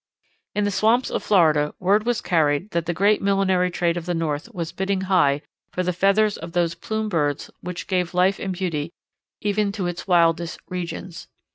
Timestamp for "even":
9.41-9.71